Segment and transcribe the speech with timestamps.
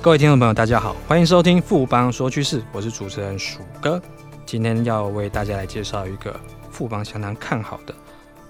[0.00, 4.00] 各位听众朋友，大家好，欢迎收听富邦说趋势，我是主持人鼠哥。
[4.46, 6.38] 今天要为大家来介绍一个
[6.70, 7.92] 富邦相当看好的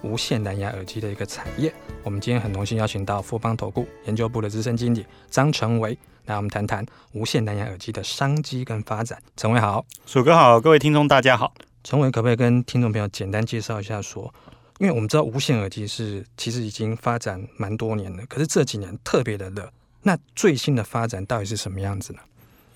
[0.02, 1.72] 无线蓝牙耳机的一个产业。
[2.04, 9.18] 我们今天很荣幸邀请到富邦投顾研究部的资深经理张成维，来我们谈谈无线蓝牙耳机的商机跟发展。
[9.34, 11.54] 成维好，鼠哥好，各位听众大家好。
[11.82, 14.34] 成维可不可以跟听众朋友简单介绍一下说，说
[14.80, 19.72] 因为我们知道无线耳机是其实已经发展蛮多年了，可是这几年特别的热。
[20.08, 22.20] 那最新的发展到底是什么样子呢？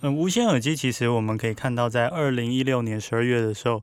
[0.02, 3.82] 嗯，无线耳机其实我们可以看到，在二零一六年十二月的时候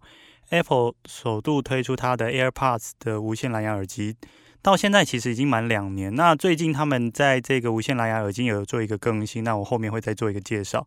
[0.50, 4.16] ，Apple 首度推出它的 AirPods 的无线蓝牙耳机，
[4.62, 6.14] 到现在其实已经满两年。
[6.14, 10.86] 那最近他们在这个无线蓝牙耳机有做一个更新，那我后面会再做一个介绍。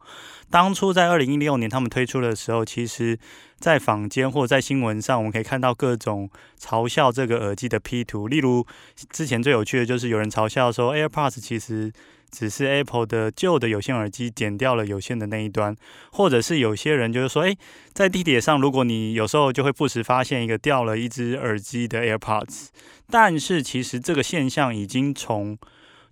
[0.48, 3.18] 当初在二零一六年他们推出的时候，其实
[3.58, 8.64] 在坊间或在新闻上，我们可以看到各种嘲笑这个耳机的 P 图，例如
[9.10, 11.92] 之前最有趣的就是有人嘲笑说 AirPods 其实。
[12.32, 15.76] 只是 Apple 的旧的有线耳机剪掉了有线的那一端，
[16.10, 17.56] 或者是有些人就是说，诶，
[17.92, 22.68] 在地铁上，如果你有时候就会不时发现一个掉了一只耳机的 AirPods，
[23.10, 25.58] 但是其实这个现象已经从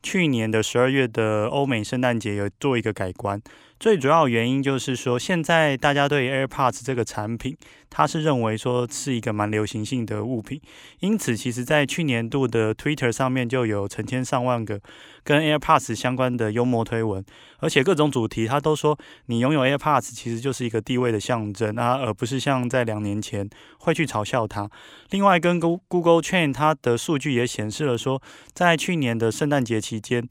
[0.02, 3.40] 去年的十二月的欧美圣诞节有做一个改观。
[3.80, 7.56] 最主要原因就是说，现在大家对 AirPods 这个产品，
[7.88, 10.60] 它是认为说是一个蛮流行性的物品，
[10.98, 14.78] 因此其实在去年度的 Twitter 上面就有成千上万个
[15.24, 17.24] 跟 AirPods 相关的幽默推文，
[17.60, 24.68] 而且各种主题它都说你拥有 AirPods 其实就是一个地位的象征啊，而不是像在两年前会去嘲笑它。
[25.08, 28.20] 另外，跟 Google Trend 它的数据也显示了说，
[28.52, 30.28] 在去年的圣诞节期间。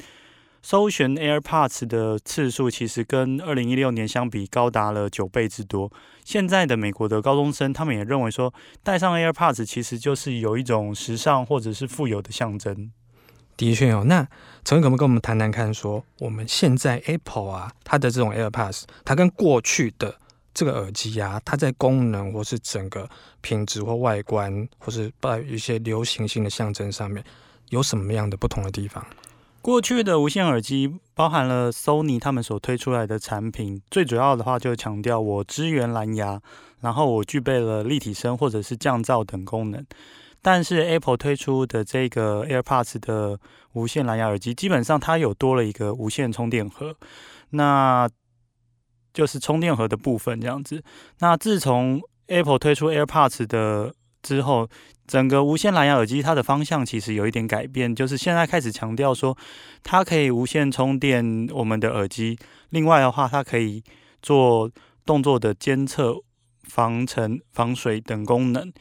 [0.61, 5.91] 搜寻 AirPods 的次数其实跟二零一六年相比高达了九倍之多。
[6.23, 12.91] 现在的美国的高中生，他们也认为说，戴上 AirPods 其实就是有一种时尚或者是富有的象征。
[13.57, 14.27] 的确哦，那
[14.63, 20.15] 成维可不可以跟我们谈谈看，说我们现在 Apple 啊，它的这种 AirPods，它跟过去的
[20.53, 23.09] 这个耳机啊，它在功能或是整个
[23.42, 27.23] 品质或外观，或是把一些流行性的象征上面，
[27.69, 29.05] 有什么样的不同的地方？
[29.61, 36.42] 过去的无线耳机包含了 Sony 他们所推出来的产品，最主要的话就强调我支援蓝牙，
[36.80, 39.86] 然后我具备了立体声或者是降噪等功能。
[40.42, 43.37] 但是 Apple 推出的这个 AirPods 的
[43.73, 46.95] 无线蓝牙耳机，基本上它有多了一个无线充电盒，
[47.49, 48.09] 那
[49.14, 50.81] 就是充电盒的部分这样子。
[51.19, 54.69] 那自从 Apple 推出 AirPods 的之后，
[55.09, 59.36] 整个无线蓝牙耳机它的方向其实有一点改变，就是现在开始强调说，
[59.81, 62.37] 它可以无线充电我们的耳机。
[62.70, 63.83] 另外的话，它可以
[64.21, 64.69] 做
[65.08, 66.14] 动作的监测、
[66.61, 68.71] 防尘、防水等功能。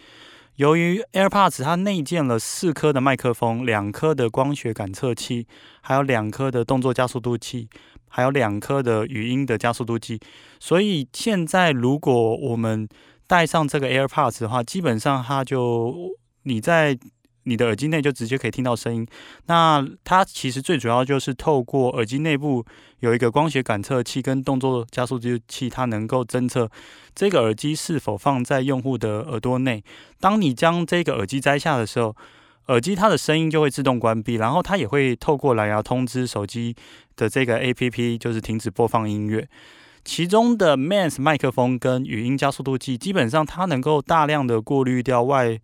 [0.56, 5.47] 由于 AirPods 它内建了四颗的麦克风、两颗的光学感测器，
[5.81, 7.71] 还有两颗的动作加速度器，
[8.06, 10.21] 还有两颗的语音的加速度计，
[10.61, 12.87] 所以现在如果我们
[13.28, 15.94] 戴上这个 AirPods 的话，基本上它就
[16.43, 16.99] 你在
[17.44, 19.06] 你的耳机内就直接可以听到声音。
[19.47, 22.65] 那它其实最主要就是透过耳机内部
[23.00, 26.71] 有一个光学感测器跟动作加速度器，它能够侦测
[27.15, 29.84] 这个耳机是否放在用户的耳朵内。
[30.19, 32.17] 当你将这个耳机摘下的时候，
[32.67, 36.75] 耳机它的声音就会自动关闭，然后它也会透过蓝牙通知手机
[37.17, 39.49] 的这个 APP，就是停止播放音乐。
[40.05, 45.59] 其中的 Mans 麦克风跟语音加速度计，基本上它能够大量的过滤掉外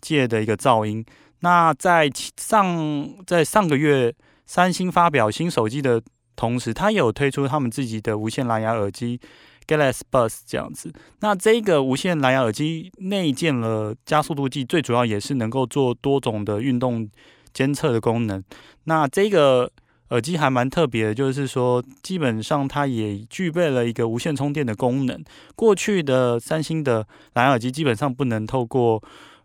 [0.00, 1.04] 界的一个噪音。
[1.40, 4.14] 那在上在上个月，
[4.46, 6.02] 三星发表新手机的
[6.36, 9.20] 同时，它也有推出他们自己的无线蓝牙耳机
[9.66, 10.92] Galaxy Buds 这样子。
[11.20, 17.08] 那这个无线蓝牙耳机内建了加速度计，最主要也是能够做多种的运动
[17.52, 18.42] 监测的功能。
[18.84, 19.72] 那这个。
[20.10, 25.22] 耳机还蛮特别的，就是说，基本上它也具备了一个无线充电的功能。
[25.54, 29.02] 过去的三星的蓝牙耳机基本上不能透过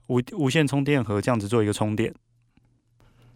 [0.08, 2.14] 无无线充电盒这样子做一个充电。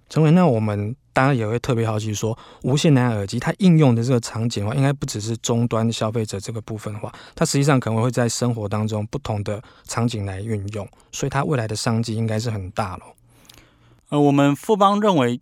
[0.08, 13.04] 成维，那我们当然也会特别好奇说，无线蓝牙耳机它应用的这个场景的话，应该不只是终端消费者这个部分的话，它实际上可能会在生活当中不同的场景来运用，所以它未来的商机应该是很大喽。
[14.08, 15.38] 呃，我们富邦认为。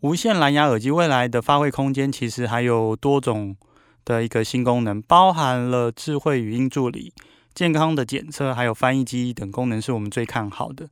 [0.00, 3.56] 无线蓝牙耳机未来的发挥空间其实还有多种
[4.04, 7.12] 的一个新功能，包含了智慧语音助理、
[7.52, 10.88] 健康的检测，还有翻译机等功能是我们最看好的。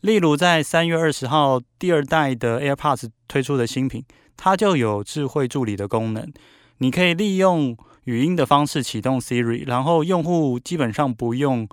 [0.00, 4.04] 例如，在三月二十号第二代的 AirPods 推出的新品，
[4.36, 6.32] 它就有智慧助理的功能，
[6.78, 11.68] 你可以利用语音的方式启动 Siri，然后用户基本上不用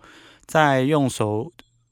[0.46, 1.52] 再用手。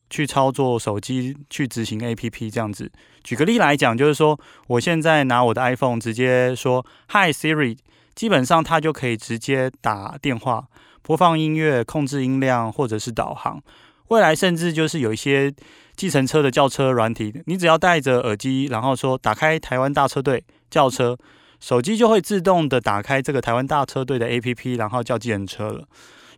[0.09, 2.91] 去操作手机去执行 APP 这样子，
[3.23, 7.77] 举个例来讲，就是说，我现在拿我的 iPhone 直接说 “Hi Siri”，
[8.13, 10.65] 基本上它就可以直接打电话、
[11.01, 13.61] 播放音乐、控制音量或者是导航。
[14.09, 15.51] 未来甚至就是有一些
[15.95, 21.17] 计程车的叫车软体，你只要戴着耳机，然后说打开台湾大车队叫车，
[21.59, 25.87] 手机就会自动的打开这个台湾大车队的 APP，然后叫计程车了。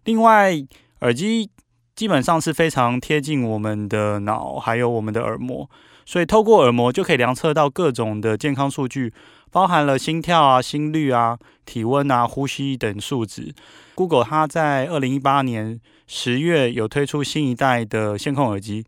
[0.06, 0.54] 另外，
[1.02, 1.50] 耳机
[1.98, 5.68] 基本上是非常贴近我们的脑，还有我们的耳膜，
[6.06, 9.12] 所以透过耳膜就可以量测到各种的健康数据，
[9.50, 13.52] 包含了心跳啊、心率啊、体温啊、呼吸等数值。
[13.96, 18.86] Google 它在二零一八年十月有推出新一代的线控耳机，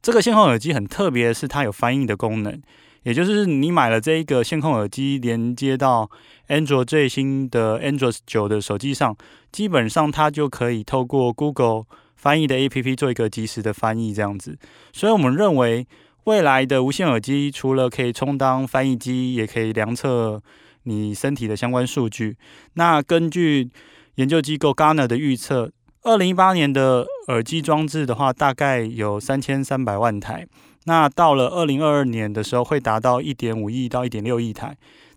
[0.00, 2.62] 这个线控耳机很特别，是它有翻译的功能，
[3.02, 6.08] 也就是你买了这一个线控耳机，连接到
[6.46, 9.16] Android 最新的 Android 九的手机上，
[9.50, 11.86] 基本上它就可以透过 Google
[12.24, 14.56] 翻译的 APP 做一个即时的翻译，这样子。
[14.94, 15.86] 所以我们认为
[16.24, 20.42] 未来的无线耳机除了可以充当翻译机，也可以量测
[20.84, 22.38] 你身体的相关数据。
[22.76, 23.68] 那根据
[24.14, 30.46] 研究机构 g a r n e r 的预测，二零一八年的耳机装置的话，大概有三千三百万台。
[30.86, 34.74] 那到了二零二二年的时候，会达到一点五亿到一点六亿台，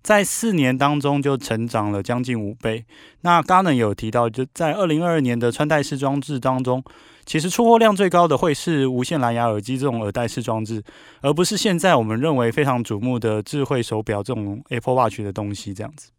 [0.08, 2.86] 在四年当中就成长了将近五倍。
[3.24, 6.82] 那 g a r n e r 有提到，就在二零二二年的穿戴式装置当中，
[7.26, 10.82] 其实出货量最高的会是无线蓝牙耳机这种耳戴式装置，
[11.20, 16.10] 而不是现在我们认为非常瞩目的智慧手表这种 Apple Watch 的东西这样子。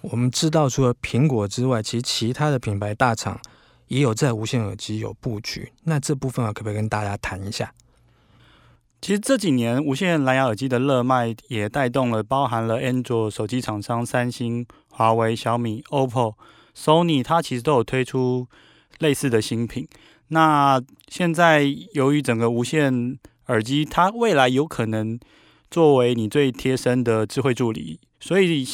[0.00, 3.40] 我们知道，除了苹果之外，其实其他的品牌大厂
[3.86, 5.70] 也有在无线耳机有布局。
[5.84, 7.72] 那这部分啊，可不可以跟大家谈一下？
[9.00, 16.34] 其实这几年无线蓝牙耳机的热卖，也带动了包含了安卓手机厂商三星、华为、小米、OPPO、
[16.76, 18.46] Sony，它其实都有推出
[18.98, 19.86] 类似的新品。
[20.28, 21.62] 那现在
[21.92, 25.18] 由于整个无线耳机，它未来有可能
[25.70, 28.66] 作为你最贴身的智慧助理，所以。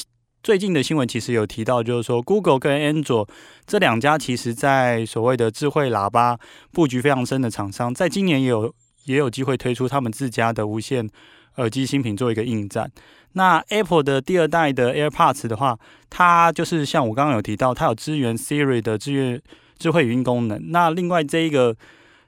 [0.45, 3.29] 最近的新闻其实有提到，就是说 Google 跟安卓
[3.65, 6.37] 这两家其实在所谓的智慧喇叭
[6.73, 11.09] 布局非常深的厂商，在今年也有也有机会推出他们自家的无线
[11.57, 12.91] 耳机新品做一个应战。
[13.35, 15.79] 那 Apple 的第二代的 AirPods 的话，
[16.11, 19.41] 它就是像我刚刚有提到，它有支援 Siri 的智乐
[19.79, 20.71] 智慧语音功能。
[20.71, 21.75] 那另外这一个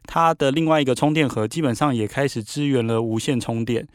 [0.06, 3.86] 它的另外一个充电盒，基本上也开始支援了无线充电。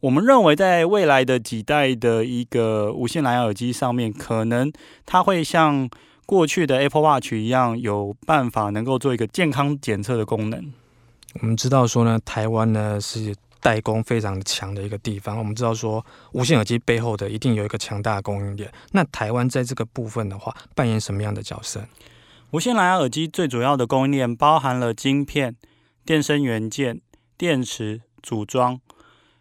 [0.00, 4.72] 我们认为，在未来的几代的一个无线蓝牙耳机上面，可能
[5.06, 5.88] 它会像
[6.26, 10.72] 过去的 Apple Watch 一样，有办法能够做一个健康检测的功能。
[11.40, 15.38] 我们知道说呢，台湾呢是代工非常强的一个地方。
[15.38, 18.70] 我们知道说，无线耳机背后的一定有一个强大的供应链。
[18.90, 21.86] 那台湾在这个部分的话，扮演什么样的角色？
[22.50, 25.56] 无线蓝牙耳机最主要的供应链包含了晶片、
[26.04, 27.00] 电声元件、
[27.38, 28.80] 电池、组装。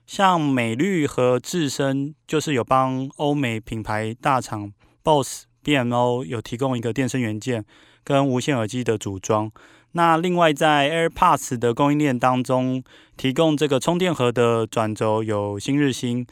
[0.08, 4.74] 像美律和智伸就是有帮欧美品牌大厂
[5.04, 7.66] BOSS、BMO 有提供一个电声元件
[8.04, 9.52] 跟无线耳机的组装。
[9.94, 12.84] 那另外在 AirPods 的供应链当中，
[13.18, 16.26] 提供这个充电盒的转轴有新日新，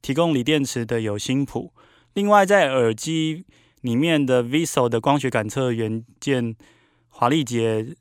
[0.00, 1.72] 提供锂电池的有新普。
[2.14, 3.44] 另外在耳机
[3.82, 6.56] 里面的 Viso 的光学感测元件，
[7.08, 7.94] 华丽杰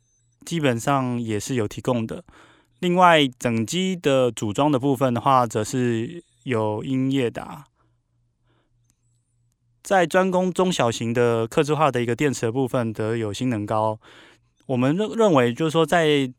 [0.46, 2.24] 基本上也是有提供的。
[2.80, 7.66] 另外，整机的组装的部分的话，则是有英业达。
[9.82, 14.00] 在专攻中小型的客制化的一个电池的部分，则有新能高。
[14.66, 16.32] 我们认认为，就是说，在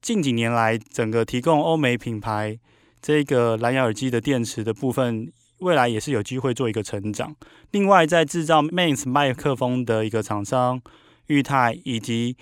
[0.00, 2.58] 近几年来，整个提供欧美品牌
[3.00, 7.34] 这个蓝牙耳机的电池的部分，未来也是有机会做一个成长。
[7.70, 10.80] 另外，在制造 m a n s 麦克风的一个厂商
[11.26, 12.36] 裕泰以及。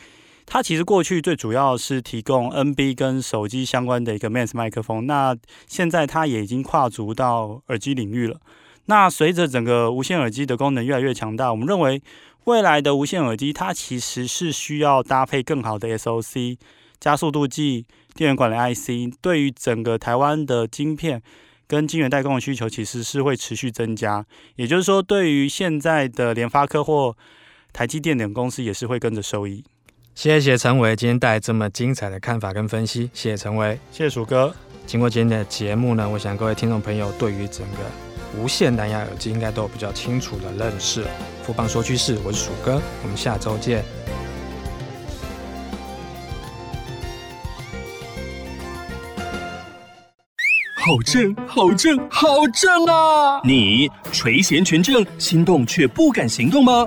[0.46, 5.34] 它其实过去最主要是提供 NB 跟手机相关的一个 m a n s 麦克风，那
[5.66, 8.38] 现在它也已经跨足到耳机领域了。
[8.84, 12.02] 那随着整个无线耳机的功能越来越强大，我们认为
[12.44, 16.58] 未来的无线耳机它其实是需要搭配更好的 SOC、
[17.00, 21.22] 加速度计、电源管理 IC，对于整个台湾的晶片
[21.66, 24.24] 跟晶圆代工的需求其实是会持续增加。
[24.56, 27.16] 也就是说，对于现在的联发科或
[27.72, 29.64] 台积电等公司也是会跟着受益。
[30.14, 34.54] 谢谢陈伟今天带来这么精彩的看法跟分析，谢谢陈伟，谢谢鼠哥。
[34.86, 37.78] 经过今天的节目呢，我想各位听众朋友对于整个
[38.38, 41.04] 无线蓝牙耳机应该都有比较清楚的认识。
[41.42, 43.84] 富邦说趋势，我是鼠哥，我们下周见。
[50.86, 53.40] 好正，好正，好正啊！
[53.42, 56.86] 你垂涎权证，心动却不敢行动吗？